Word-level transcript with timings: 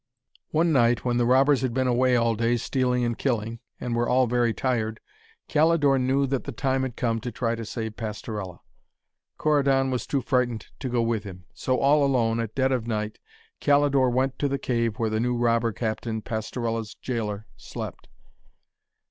One 0.49 0.71
night 0.73 1.05
when 1.05 1.17
the 1.17 1.27
robbers 1.27 1.61
had 1.61 1.75
been 1.75 1.85
away 1.85 2.15
all 2.15 2.33
day 2.35 2.57
stealing 2.57 3.03
and 3.05 3.15
killing, 3.15 3.59
and 3.79 3.95
were 3.95 4.09
all 4.09 4.25
very 4.25 4.51
tired, 4.51 4.99
Calidore 5.47 5.99
knew 5.99 6.25
that 6.25 6.45
the 6.45 6.51
time 6.51 6.81
had 6.81 6.95
come 6.95 7.21
to 7.21 7.31
try 7.31 7.53
to 7.53 7.63
save 7.63 7.97
Pastorella. 7.97 8.61
Corydon 9.37 9.91
was 9.91 10.07
too 10.07 10.21
frightened 10.21 10.65
to 10.79 10.89
go 10.89 11.03
with 11.03 11.23
him. 11.23 11.45
So 11.53 11.77
all 11.77 12.03
alone, 12.03 12.39
at 12.39 12.55
dead 12.55 12.71
of 12.71 12.87
night, 12.87 13.19
Calidore 13.59 14.09
went 14.09 14.39
to 14.39 14.47
the 14.47 14.57
cave 14.57 14.97
where 14.97 15.11
the 15.11 15.19
new 15.19 15.37
robber 15.37 15.71
captain, 15.71 16.23
Pastorella's 16.23 16.95
gaoler, 17.03 17.45
slept. 17.55 18.07